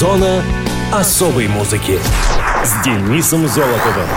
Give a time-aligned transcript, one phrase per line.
[0.00, 0.42] Зона
[0.90, 1.98] особой музыки
[2.64, 4.08] с Денисом Золотовым.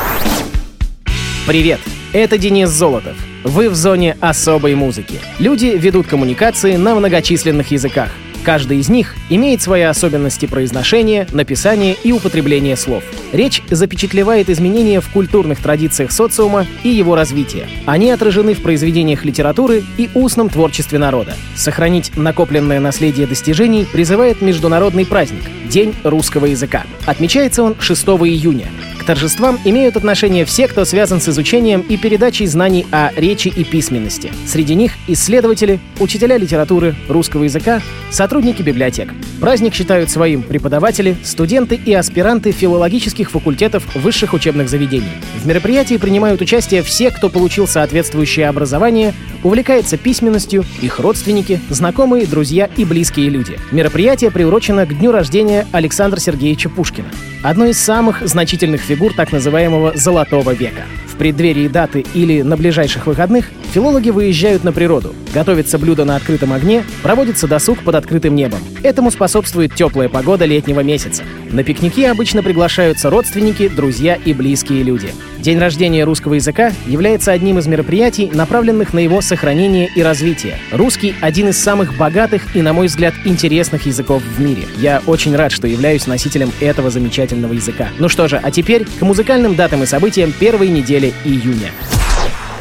[1.45, 1.81] Привет,
[2.13, 3.17] это Денис Золотов.
[3.43, 5.19] Вы в зоне особой музыки.
[5.39, 8.11] Люди ведут коммуникации на многочисленных языках.
[8.43, 13.03] Каждый из них имеет свои особенности произношения, написания и употребления слов.
[13.31, 17.67] Речь запечатлевает изменения в культурных традициях социума и его развития.
[17.85, 21.35] Они отражены в произведениях литературы и устном творчестве народа.
[21.55, 26.83] Сохранить накопленное наследие достижений призывает международный праздник— День русского языка.
[27.07, 28.67] Отмечается он 6 июня.
[29.05, 34.31] Торжествам имеют отношение все, кто связан с изучением и передачей знаний о речи и письменности.
[34.47, 37.81] Среди них исследователи, учителя литературы, русского языка,
[38.11, 39.13] сотрудники библиотек.
[39.41, 45.11] Праздник считают своим преподаватели, студенты и аспиранты филологических факультетов высших учебных заведений.
[45.41, 52.69] В мероприятии принимают участие все, кто получил соответствующее образование, увлекается письменностью, их родственники, знакомые, друзья
[52.77, 53.59] и близкие люди.
[53.71, 57.09] Мероприятие приурочено к дню рождения Александра Сергеевича Пушкина,
[57.43, 60.83] одной из самых значительных фигур так называемого «золотого века».
[61.13, 66.53] В преддверии даты или на ближайших выходных филологи выезжают на природу, готовятся блюда на открытом
[66.53, 68.59] огне, проводится досуг под открытым небом.
[68.81, 71.23] Этому способствует теплая погода летнего месяца.
[71.51, 75.09] На пикники обычно приглашаются родственники, друзья и близкие люди.
[75.43, 80.57] День рождения русского языка является одним из мероприятий, направленных на его сохранение и развитие.
[80.71, 84.63] Русский— один из самых богатых и, на мой взгляд, интересных языков в мире.
[84.77, 87.89] Я очень рад, что являюсь носителем этого замечательного языка.
[87.99, 91.71] Ну что же, а теперь к музыкальным датам и событиям первой недели июня.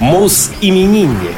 [0.00, 1.36] Мус-именинник.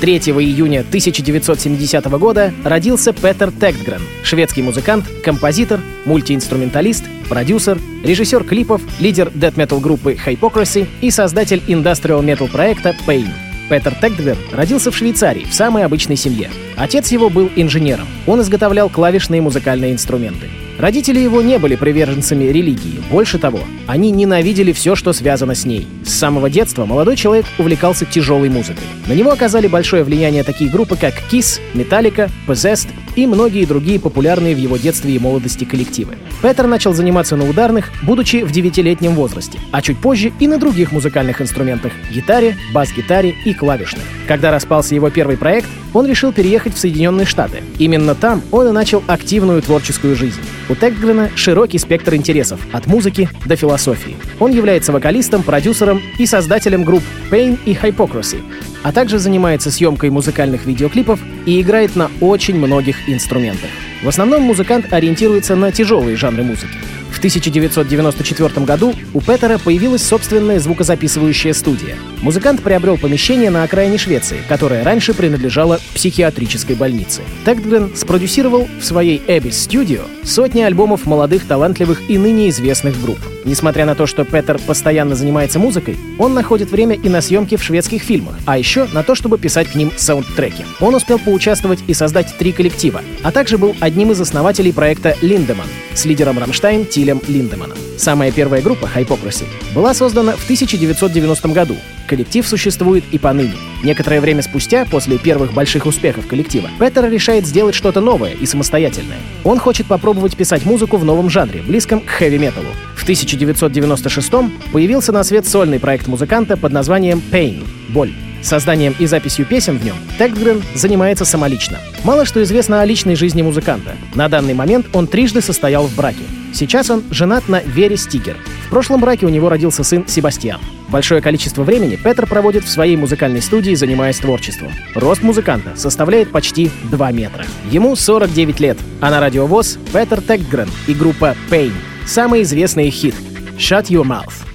[0.00, 9.30] 3 июня 1970 года родился Петер Тектгрен, шведский музыкант, композитор, мультиинструменталист, продюсер, режиссер клипов, лидер
[9.32, 13.28] дэт-метал группы Hypocrisy и создатель индастриал-метал проекта Pain.
[13.70, 16.50] Петер Тектгрен родился в Швейцарии в самой обычной семье.
[16.76, 18.08] Отец его был инженером.
[18.26, 20.48] Он изготовлял клавишные музыкальные инструменты.
[20.82, 23.00] Родители его не были приверженцами религии.
[23.08, 25.86] Больше того, они ненавидели все, что связано с ней.
[26.04, 28.82] С самого детства молодой человек увлекался тяжелой музыкой.
[29.06, 34.54] На него оказали большое влияние такие группы, как Kiss, Metallica, Possessed и многие другие популярные
[34.54, 36.16] в его детстве и молодости коллективы.
[36.42, 40.92] Петер начал заниматься на ударных, будучи в девятилетнем возрасте, а чуть позже и на других
[40.92, 44.02] музыкальных инструментах— гитаре, бас-гитаре и клавишных.
[44.26, 47.62] Когда распался его первый проект, он решил переехать в Соединенные Штаты.
[47.78, 50.40] Именно там он и начал активную творческую жизнь.
[50.68, 54.16] У Текгрена широкий спектр интересов, от музыки до философии.
[54.40, 58.40] Он является вокалистом, продюсером и создателем групп Pain и Hypocrisy,
[58.82, 63.70] а также занимается съемкой музыкальных видеоклипов и играет на очень многих инструментах.
[64.02, 66.76] В основном музыкант ориентируется на тяжелые жанры музыки.
[67.12, 71.96] В 1994 году у Петера появилась собственная звукозаписывающая студия.
[72.22, 77.20] Музыкант приобрел помещение на окраине Швеции, которое раньше принадлежало психиатрической больнице.
[77.44, 83.18] Тектгрен спродюсировал в своей Abyss Studio сотни альбомов молодых, талантливых и ныне известных групп.
[83.44, 87.62] Несмотря на то, что Петер постоянно занимается музыкой, он находит время и на съемки в
[87.62, 90.64] шведских фильмах, а еще на то, чтобы писать к ним саундтреки.
[90.80, 95.66] Он успел поучаствовать и создать три коллектива, а также был одним из основателей проекта «Линдеман»
[95.94, 97.76] с лидером Рамштайн Тилем Линдеманом.
[97.98, 101.74] Самая первая группа Hypocrisy была создана в 1990 году.
[102.06, 103.54] Коллектив существует и поныне.
[103.82, 109.18] Некоторое время спустя, после первых больших успехов коллектива, Петер решает сделать что-то новое и самостоятельное.
[109.42, 112.68] Он хочет попробовать писать музыку в новом жанре, близком к хэви-металу.
[112.94, 114.30] В 1996
[114.72, 118.12] появился на свет сольный проект музыканта под названием Pain— «Боль».
[118.42, 121.78] Созданием и записью песен в нем Тектгрен занимается самолично.
[122.04, 123.96] Мало что известно о личной жизни музыканта.
[124.14, 126.24] На данный момент он трижды состоял в браке.
[126.52, 128.36] Сейчас он женат на Вере Стигер.
[128.66, 130.60] В прошлом браке у него родился сын Себастьян.
[130.88, 134.70] Большое количество времени Петер проводит в своей музыкальной студии, занимаясь творчеством.
[134.94, 137.46] Рост музыканта составляет почти 2 метра.
[137.70, 141.72] Ему 49 лет, а на радиовоз Петер Текгрен и группа Pain.
[142.06, 143.14] Самый известный хит
[143.56, 144.51] «Shut Your Mouth».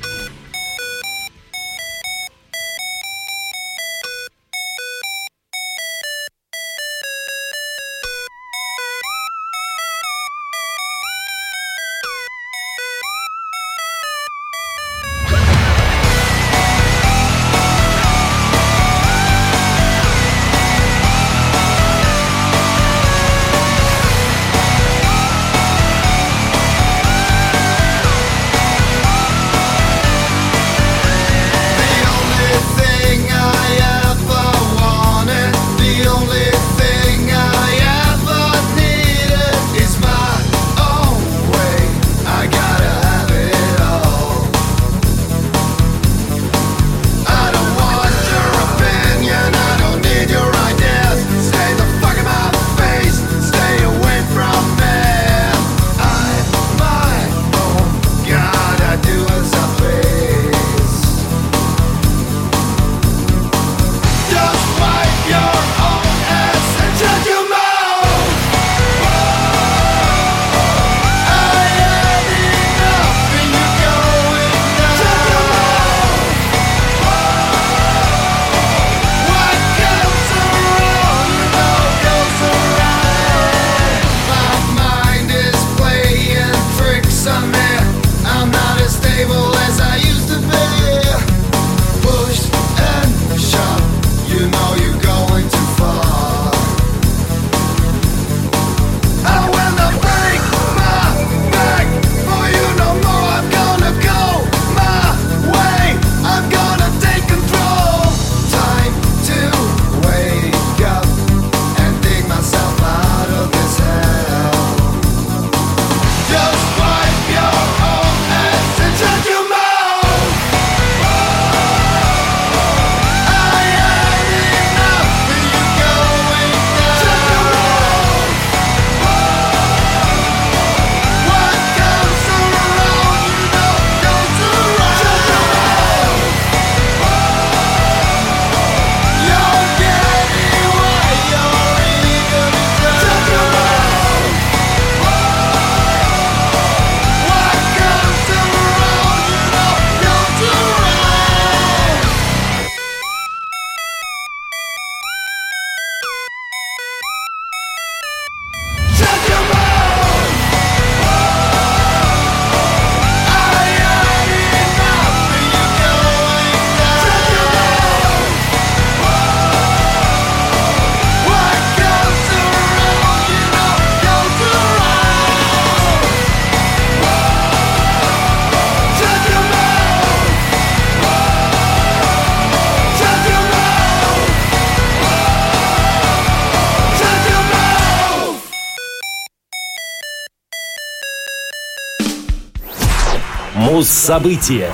[193.78, 194.72] Муз-события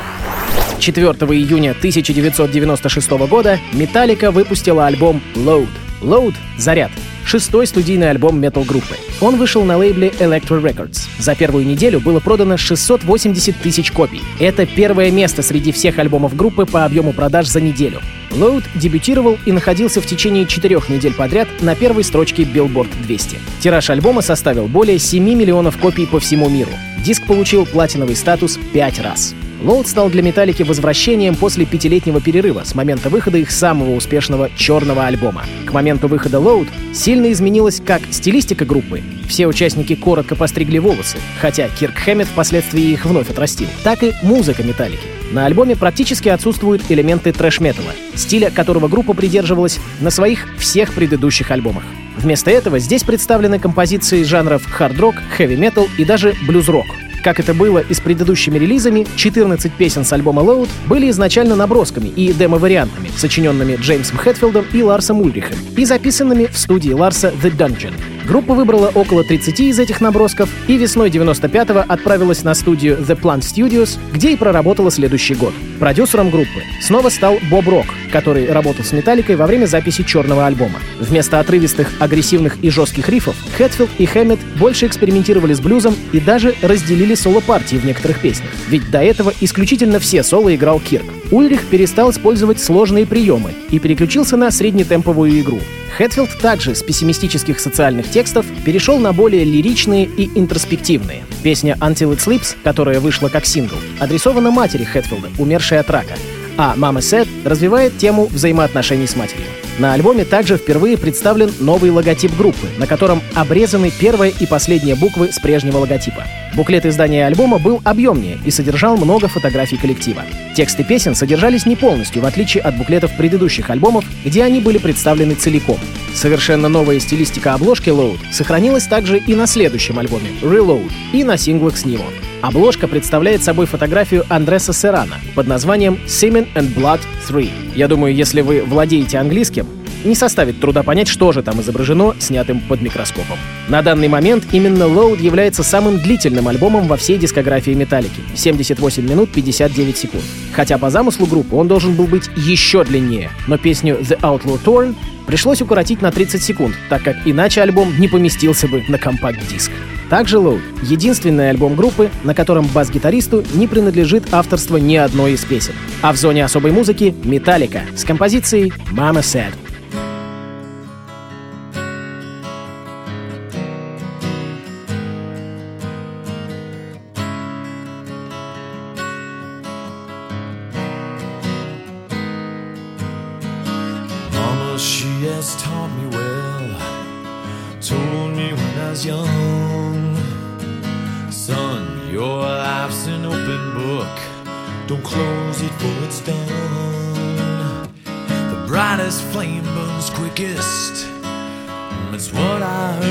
[0.80, 5.68] 4 июня 1996 года Metallica выпустила альбом Load.
[6.02, 6.90] Load— «Заряд»
[7.25, 8.96] шестой студийный альбом метал-группы.
[9.22, 11.08] Он вышел на лейбле Electro Records.
[11.20, 14.22] За первую неделю было продано 680 тысяч копий.
[14.40, 18.02] Это первое место среди всех альбомов группы по объему продаж за неделю.
[18.31, 23.38] Load дебютировал и находился в течение четырех недель подряд на первой строчке Billboard 200.
[23.60, 26.72] Тираж альбома составил более 7 миллионов копий по всему миру.
[27.04, 29.36] Диск получил платиновый статус пять раз.
[29.63, 35.06] Load стал для Металлики возвращением после пятилетнего перерыва с момента выхода их самого успешного черного
[35.06, 35.45] альбома.
[35.65, 41.69] К моменту выхода Load сильно изменилась как стилистика группы, все участники коротко постригли волосы, хотя
[41.69, 45.07] Кирк Хэммет впоследствии их вновь отрастил, так и музыка Металлики.
[45.31, 51.83] На альбоме практически отсутствуют элементы трэш-металла, стиля которого группа придерживалась на своих всех предыдущих альбомах.
[52.18, 56.86] Вместо этого здесь представлены композиции жанров хард-рок, хэви-метал и даже блюз-рок—
[57.24, 62.08] как это было и с предыдущими релизами, 14 песен с альбома Load были изначально набросками
[62.08, 67.94] и демо-вариантами, сочиненными Джеймсом Хэтфилдом и Ларсом Ульрихом, и записанными в студии Ларса The Dungeon.
[68.25, 73.42] Группа выбрала около 30 из этих набросков и весной 95-го отправилась на студию The Plant
[73.42, 75.54] Studios, где и проработала следующий год.
[75.80, 80.80] Продюсером группы снова стал Боб Рок, который работал с Металликой во время записи черного альбома.
[81.00, 86.56] Вместо отрывистых, агрессивных и жестких рифов Хэтфилд и Хэммет больше экспериментировали с блюзом и даже
[86.62, 88.50] разделили соло-партии в некоторых песнях.
[88.69, 91.06] Ведь до этого исключительно все соло играл Кирк.
[91.33, 95.59] Ульрих перестал использовать сложные приемы и переключился на среднетемповую игру.
[95.97, 101.23] Хэтфилд также с пессимистических социальных текстов перешел на более лиричные и интроспективные.
[101.42, 106.13] Песня «Until It Sleeps», которая вышла как сингл, адресована матери Хэтфилда, умершей от рака,
[106.56, 109.47] а «Mama Said» развивает тему взаимоотношений с матерью.
[109.80, 115.31] На альбоме также впервые представлен новый логотип группы, на котором обрезаны первая и последняя буквы
[115.31, 116.25] с прежнего логотипа.
[116.56, 120.21] Буклет издания альбома был объемнее и содержал много фотографий коллектива.
[120.56, 125.33] Тексты песен содержались не полностью, в отличие от буклетов предыдущих альбомов, где они были представлены
[125.33, 125.80] целиком.
[126.14, 131.78] Совершенно новая стилистика обложки Load сохранилась также и на следующем альбоме Reload и на синглах
[131.78, 132.06] с него.
[132.42, 137.50] Обложка представляет собой фотографию Андреса Серрана под названием «Semen and Blood 3».
[137.76, 139.66] Я думаю, если вы владеете английским,
[140.04, 143.38] не составит труда понять, что же там изображено, снятым под микроскопом.
[143.68, 149.31] На данный момент именно Load является самым длительным альбомом во всей дискографии Металлики— 78 минут
[149.31, 150.24] 59 секунд.
[150.54, 154.95] Хотя по замыслу группы он должен был быть еще длиннее, но песню The Outlaw Torn
[155.26, 159.72] пришлось укоротить на 30 секунд, так как иначе альбом не поместился бы на компакт-диск.
[160.10, 165.74] Также Load— единственный альбом группы, на котором бас-гитаристу не принадлежит авторство ни одной из песен.
[166.02, 169.54] А в зоне особой музыки— Металлика с композицией «Mama Said».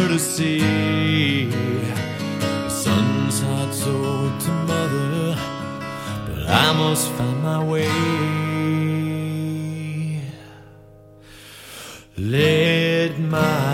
[0.03, 0.19] Heard her.
[2.69, 3.93] The heart so
[4.43, 5.37] to mother,
[6.27, 7.89] but I must find my way.
[12.17, 13.72] Let my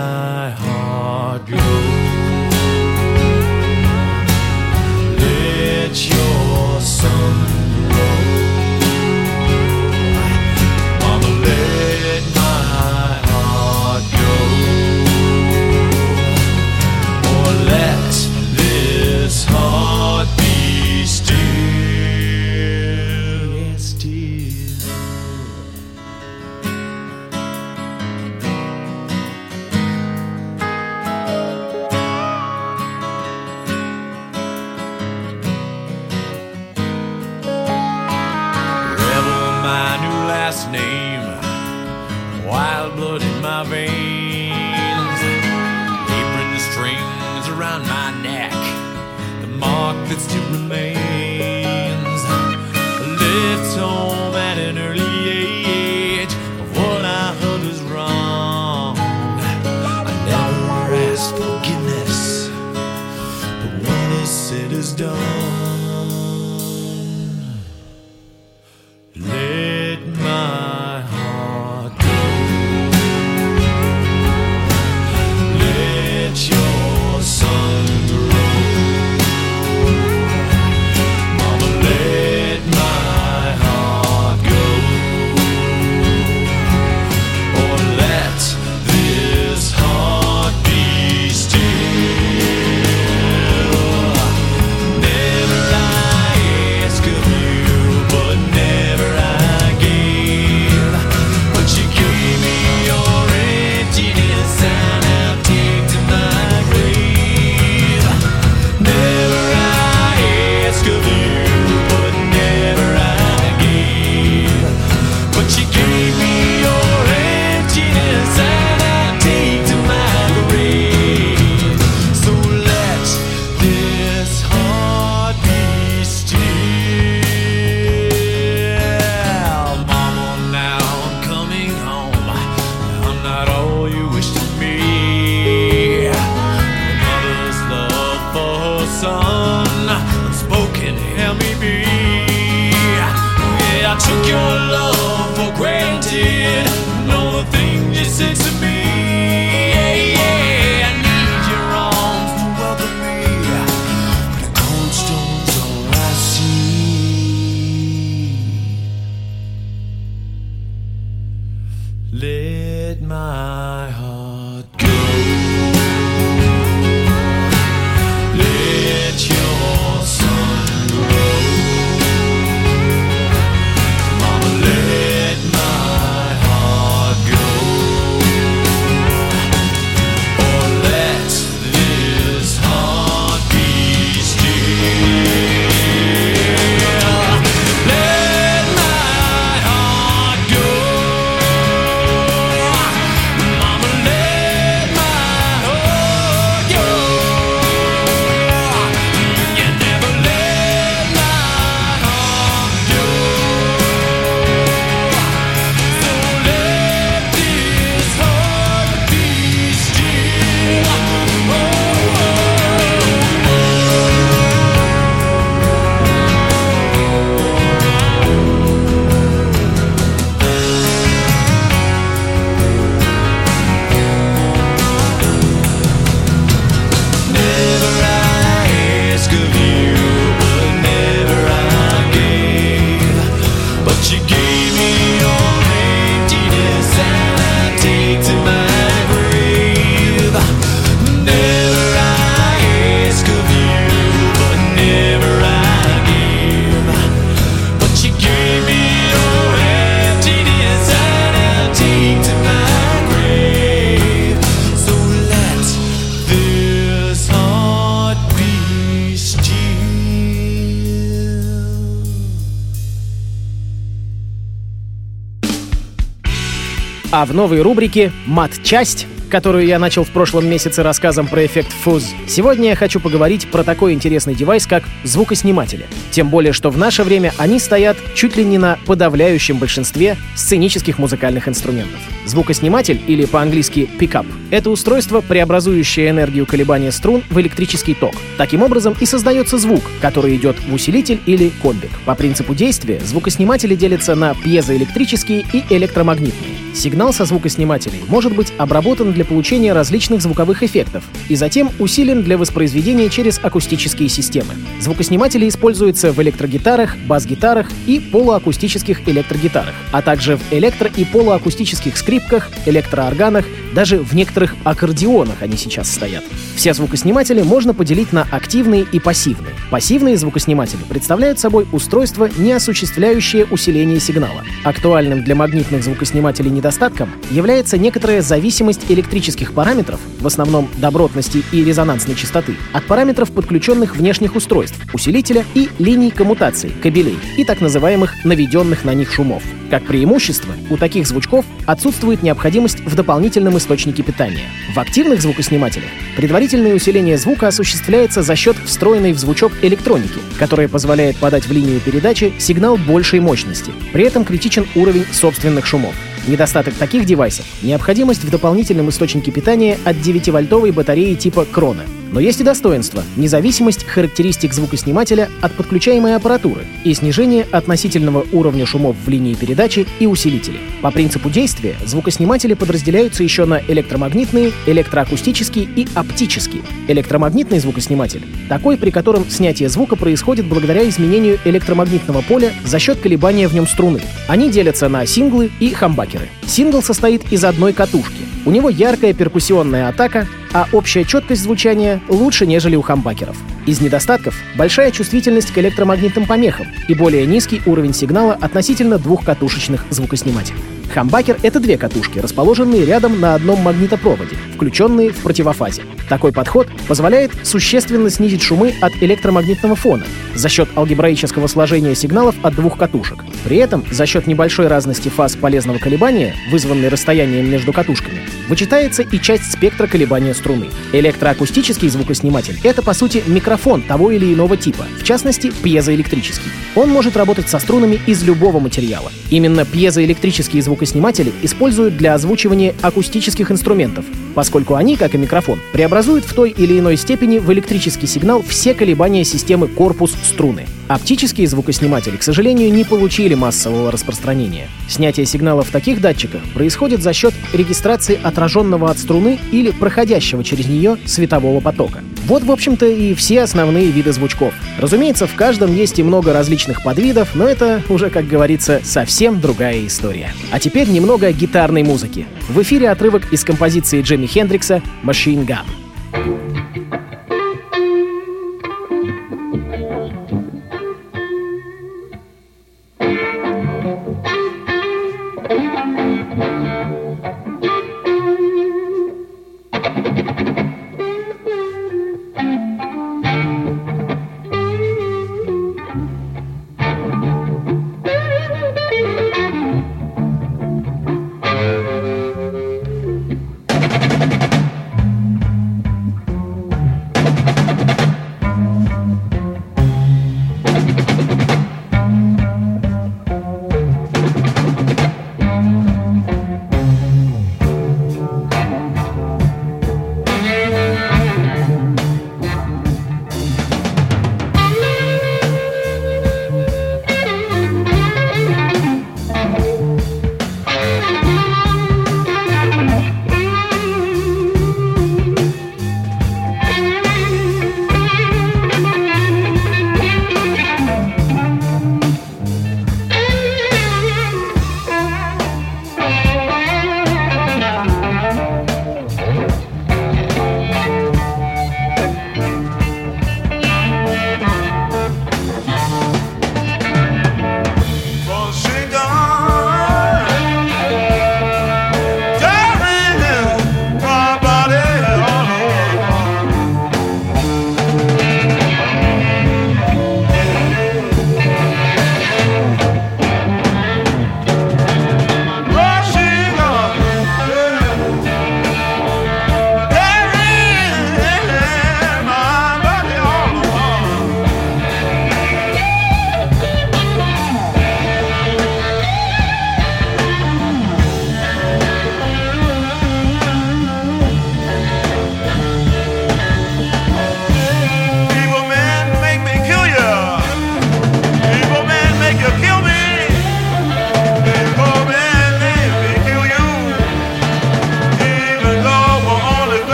[267.19, 272.13] А в новой рубрике «Мат-часть», которую я начал в прошлом месяце рассказом про эффект фуз,
[272.27, 275.85] сегодня я хочу поговорить про такой интересный девайс, как звукосниматели.
[276.11, 280.97] Тем более, что в наше время они стоят чуть ли не на подавляющем большинстве сценических
[280.97, 281.99] музыкальных инструментов.
[282.25, 288.15] Звукосниматель, или по-английски пикап, это устройство, преобразующее энергию колебания струн в электрический ток.
[288.37, 291.91] Таким образом и создается звук, который идет в усилитель или комбик.
[292.05, 296.55] По принципу действия звукосниматели делятся на пьезоэлектрические и электромагнитные.
[296.73, 302.37] Сигнал со звукоснимателей может быть обработан для получения различных звуковых эффектов и затем усилен для
[302.37, 304.53] воспроизведения через акустические системы.
[304.79, 312.49] Звукосниматели используются в электрогитарах, бас-гитарах и полуакустических электрогитарах, а также в электро- и полуакустических скрипках,
[312.65, 316.23] электроорганах, даже в некоторых аккордеонах они сейчас стоят.
[316.55, 319.53] Все звукосниматели можно поделить на активные и пассивные.
[319.69, 324.43] Пассивные звукосниматели представляют собой устройство, не осуществляющее усиление сигнала.
[324.63, 329.08] Актуальным для магнитных звукоснимателей недостатком является некоторая зависимость электрических
[329.53, 336.11] параметров, в основном добротности и резонансной частоты, от параметров подключенных внешних устройств, усилителя и линий
[336.11, 339.43] коммутации, кабелей и так называемых наведенных на них шумов.
[339.69, 344.49] Как преимущество, у таких звучков отсутствует необходимость в дополнительном источнике питания.
[344.73, 351.17] В активных звукоснимателях предварительное усиление звука осуществляется за счет встроенной в звучок электроники, которая позволяет
[351.17, 353.71] подать в линию передачи сигнал большей мощности.
[353.93, 355.95] При этом критичен уровень собственных шумов.
[356.27, 361.83] Недостаток таких девайсов— необходимость в дополнительном источнике питания от 9-вольтовой батареи типа Крона.
[362.11, 368.95] Но есть и достоинство— независимость характеристик звукоснимателя от подключаемой аппаратуры и снижение относительного уровня шумов
[369.05, 370.59] в линии передачи и усилители.
[370.81, 376.63] По принципу действия звукосниматели подразделяются еще на электромагнитные, электроакустические и оптические.
[376.87, 383.47] Электромагнитный звукосниматель— такой, при котором снятие звука происходит благодаря изменению электромагнитного поля за счет колебания
[383.47, 384.01] в нем струны.
[384.27, 386.29] Они делятся на синглы и хамбакеры.
[386.47, 388.28] Сингл состоит из одной катушки.
[388.45, 393.37] У него яркая перкуссионная атака, а общая четкость звучания лучше, нежели у хамбакеров.
[393.65, 400.78] Из недостатков— большая чувствительность к электромагнитным помехам и более низкий уровень сигнала относительно двухкатушечных звукоснимателей.
[400.89, 405.83] Хамбакер— это две катушки, расположенные рядом на одном магнитопроводе, включенные в противофазе.
[406.09, 412.55] Такой подход позволяет существенно снизить шумы от электромагнитного фона за счет алгебраического сложения сигналов от
[412.55, 413.23] двух катушек.
[413.43, 419.19] При этом за счет небольшой разности фаз полезного колебания, вызванной расстоянием между катушками, вычитается и
[419.19, 420.67] часть спектра колебания струны.
[420.91, 426.49] Электроакустический звукосниматель— это, по сути, микрофон того или иного типа, в частности, пьезоэлектрический.
[426.75, 429.11] Он может работать со струнами из любого материала.
[429.29, 436.23] Именно пьезоэлектрические звукосниматели звукосниматели используют для озвучивания акустических инструментов, поскольку они, как и микрофон, преобразуют
[436.23, 440.65] в той или иной степени в электрический сигнал все колебания системы корпус-струны.
[440.89, 444.67] Оптические звукосниматели, к сожалению, не получили массового распространения.
[444.87, 450.65] Снятие сигналов в таких датчиках происходит за счет регистрации отраженного от струны или проходящего через
[450.65, 451.99] нее светового потока.
[452.25, 454.51] Вот, в общем-то, и все основные виды звучков.
[454.79, 459.85] Разумеется, в каждом есть и много различных подвидов, но это уже, как говорится, совсем другая
[459.85, 460.33] история.
[460.51, 462.25] А теперь немного гитарной музыки.
[462.47, 466.48] В эфире отрывок из композиции Джимми Хендрикса «Machine Gun».